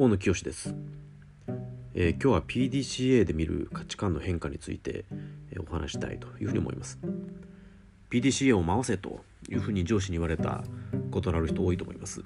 [0.00, 0.76] 大野清です、
[1.92, 5.06] えー、今日は PDCA で見る価値観の変化について、
[5.50, 7.00] えー、お話したいというふうに思います。
[8.08, 10.62] PDCA を回せというふうに上司に言われた
[11.10, 12.22] ことのある人多いと思います。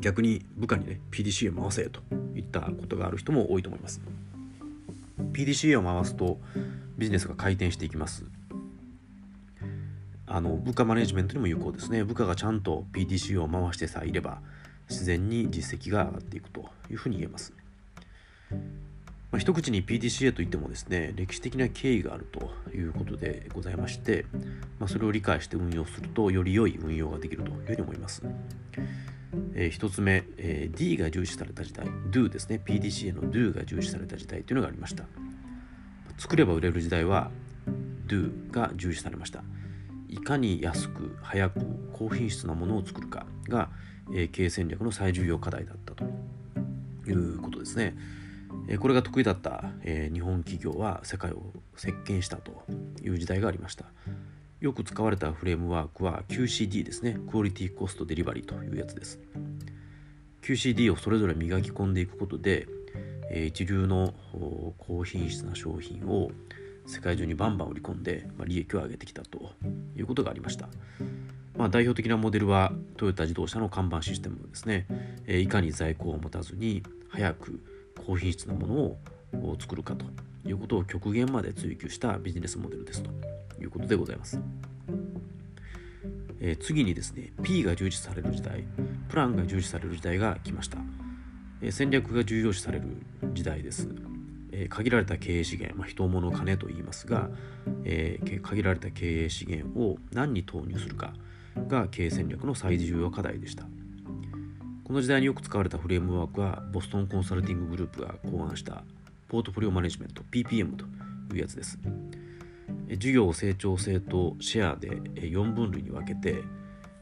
[0.00, 2.00] 逆に部下にね PDCA を回せと
[2.34, 4.00] いったことがある人も多いと思います。
[5.34, 6.38] PDCA を回すと
[6.96, 8.24] ビジネスが回転していきます。
[10.26, 12.02] あの部下マネジメントにも有効ですね。
[12.02, 14.40] 部下がちゃんと PDCA を回してさえいれば
[14.92, 17.52] 自然に実績が上がっていくというふうに言えます。
[18.50, 24.26] まあ、一口に PDCA といってもですね歴史的な経緯があるということでございまして、
[24.78, 28.22] まあ、それを理解して運用するとより良い運用ができるというふうに思います。
[29.54, 35.04] えー、一つ目、えー、D が重視された時代 Do ですね PDCA の Do が重視された時代というのがありました
[36.18, 37.30] 作れば売れる時代は
[38.06, 39.42] Do が重視されました
[40.08, 41.60] いかに安く早く
[41.94, 43.70] 高品質なものを作るかが
[44.14, 46.04] え経営戦略の最重要課題だったと
[47.06, 47.96] いうことですね。
[48.68, 52.64] えこれが得意だった、え日本企業は世界を席巻したと
[53.02, 53.86] いう時代がありました。
[54.60, 57.18] よく使われたフレームワークは QCD ですね。
[57.30, 59.18] クオリティコストデリバリーというやつです。
[60.42, 62.68] QCD をそれぞれ磨き込んでいくことで、
[63.30, 64.14] え一流の
[64.78, 66.30] 高品質な商品を
[66.86, 69.52] 世界中にバンバン売り込んで、ま、利益を上げてきたと
[69.96, 70.68] いうことがありました。
[71.62, 74.84] まあ、代表的なモデルはトヨタ自動車の看板システムですね、
[75.28, 77.62] えいかに在庫を持たずに早く
[78.04, 80.04] 高品質なものを作るかと
[80.44, 83.10] いうことを極限まで追求したビジネスモデルですと
[83.60, 84.40] いうことでございます。
[86.40, 88.64] え次にですね P が重視される時代
[89.08, 90.78] プランが重視される時代が来ました、
[91.60, 92.88] え戦略が重要視される
[93.34, 93.88] 時代です、
[94.50, 97.30] え限られた経営資源、まあ、人物金と言いますが、
[97.84, 101.12] え、限られた経営資源を何に投入するか
[101.68, 103.64] が経営戦略の最重要課題でした。
[104.84, 108.84] この時代によく使われたフレームワークはボストンコンサルティンググループが考案した
[109.28, 110.84] ポートフォリオマネジメント PPM と
[111.34, 111.78] いうやつです。
[112.98, 116.42] 事業成長性とシェアで4分類に分けて、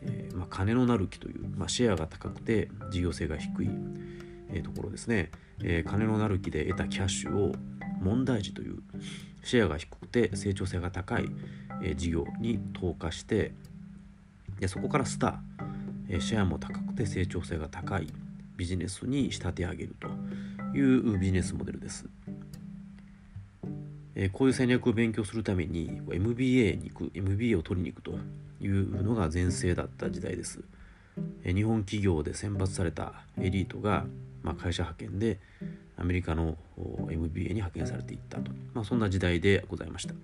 [0.00, 3.70] えまあ、金のなる木という、まあ、シェアが高くて事業性が低い、
[4.50, 5.30] え、ところですね、
[5.62, 7.52] え、金のなる木で得たキャッシュを
[8.00, 8.78] 問題児という
[9.42, 11.26] シェアが低くて成長性が高い、
[11.82, 13.52] え、事業に投下して
[14.68, 18.08] そこからスター、えシェアも高くて成長性が高い
[18.56, 20.08] ビジネスに仕立て上げると
[20.76, 22.06] いうビジネスモデルです。
[24.14, 28.18] えこういう戦略を勉強するために MBA に行く MBA を取りに行くと
[28.60, 30.60] いうのが全盛だった時代です。
[31.44, 34.06] え日本企業で選抜されたエリートが、
[34.42, 35.40] まあ、会社派遣で
[35.96, 36.56] アメリカの
[37.10, 40.14] MBA に派遣されていったと、まあ、そんな時代でございました。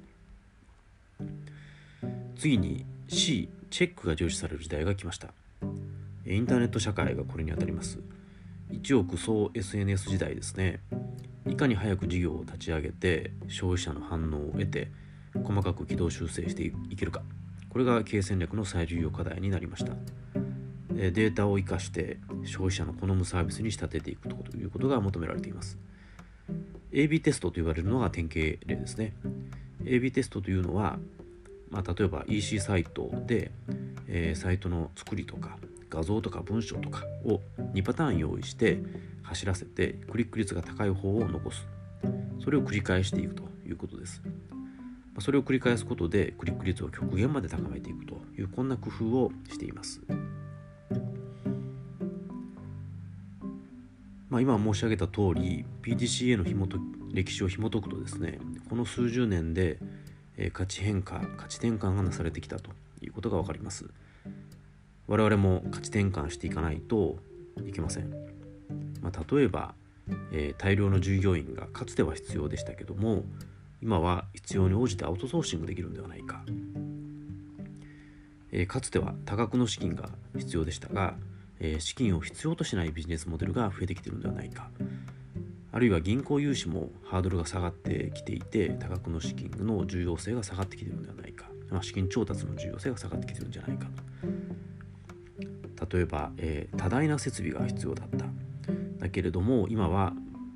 [2.36, 5.28] 次に C チェックが重視される時代が来ました。
[6.26, 7.98] インターネット社会がこれにあたります。
[8.70, 10.80] 一億総 SNS 時代ですね。
[11.48, 14.90] いかに早く事業を立ち上げて消費者の反応を得て
[15.42, 17.22] 細かく軌道修正していけるか。
[17.68, 19.94] これが経営戦略の最重要課題になりました。
[20.92, 25.78] データを生かして消費者の好むサービスに仕立てていくということが求められています。
[26.92, 29.14] AB テストと言われるのが典型例ですね。
[29.84, 30.98] AB テストというのは
[31.70, 33.52] まあ、例えば EC サイトで、
[34.08, 35.56] えー、サイトの作りとか
[35.88, 37.40] 画像とか文章とかを
[37.74, 38.78] 2パターン用意して
[39.22, 41.66] 走らせてクリック率が高い方を残す。
[42.42, 44.22] それを繰り返していくということです。
[45.18, 50.00] それを繰り返すことでクリック率を極限まで高めていくというこんな工夫をしています。
[54.28, 56.78] まあ、今申し上げた通り PDCA の紐と
[57.12, 58.38] 歴史を紐解くとですね
[58.68, 59.78] この数十年で
[60.42, 62.70] え価値変化価値転換がなされてきたと
[63.02, 63.90] いうことが分かります。
[65.06, 67.18] 我々も価値転換していかないと
[67.66, 68.10] いけません、
[69.02, 69.74] まあ、例えば、
[70.30, 73.24] えー、大量の従業員がかつては必要でしたけども
[73.82, 76.44] 今は必要に応じてアウトソーシングできるんではないか、
[78.52, 81.14] えー、かつては多額の資金が必要でしたが、
[81.58, 84.70] えー、資金を必要としないビジネスモデルが増えてきているんではないか。
[85.72, 93.86] あるいは銀行融資もハードルが下がってきていて多額の資金の重要性が下がってきているのではないか、まあ、資金調達の重要性が下がってきているんじゃないか。
[95.76, 98.26] と例えば、えー、多大な設備が必要だった。
[98.98, 100.12] だけれども今は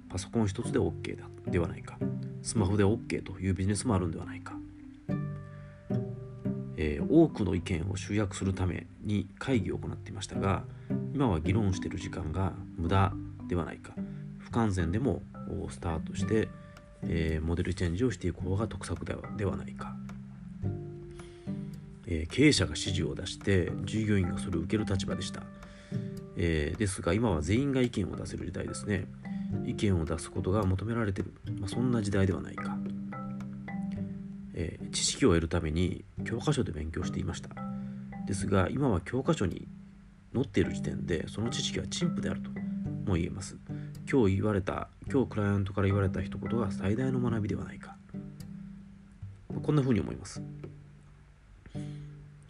[0.09, 1.97] パソコン一つで OK だではないか。
[2.45, 4.53] スマホで OK というビジネスもあるんではないか、
[6.77, 10.65] えー、多くの意見を集約するために会議を行っていましたが
[11.15, 13.15] 今は議論している時間が無駄
[13.49, 13.95] ではないか。
[14.55, 15.21] 完全でも
[15.69, 16.49] スタートして、
[17.03, 19.95] えー、モデルチェンジをしていく方が得策ではではないか、
[22.07, 25.43] えー、経営者が指示を出して従業員がそれを受ける立場でした、
[26.37, 29.07] えー、ですが今は全員が意見を出せる時代ですね。
[29.67, 32.77] 意見を出すことが求められている、まあ、そんな時代ではないか、
[34.55, 37.51] えー、知識を得るために教科書で勉強していました。
[38.27, 39.69] ですが今は教科書に
[40.35, 42.51] 載っている時点でその知識は陳腐であると
[43.09, 43.57] も言えます。
[44.15, 47.97] 今日言われた今日クライアントから言われた一言が最大の学びではないか
[49.61, 50.41] こんなふうに思います、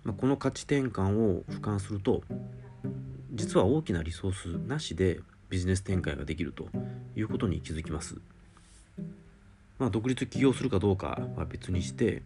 [0.03, 2.23] ま、この価値転換を俯瞰すると
[3.33, 6.69] 実は大きなリソースなしでビジネス展開ができると
[7.17, 8.17] いうことに気づきます。
[9.79, 12.23] まあ、独立起業するかどうかは別にして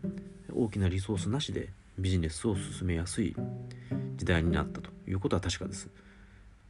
[0.53, 3.37] 大きなリソースなしでビジネスを進めやすい
[4.17, 5.89] 時代になったということは確かです。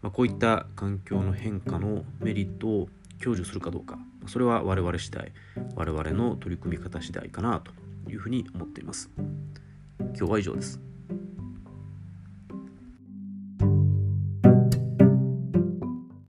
[0.08, 2.88] まあ、こういった環境の変化のメリットを
[3.22, 5.32] 享受するかどうかそれは我々次第
[5.74, 7.72] 我々の取り組み方次第かなと
[8.10, 9.10] いうふうに思っています。
[9.18, 10.87] 今日は以上です。